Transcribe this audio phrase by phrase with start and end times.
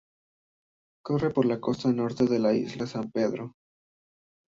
[1.05, 3.53] Corre por la costa norte de la isla San Pedro.